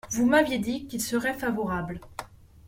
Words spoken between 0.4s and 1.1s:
dit qu’il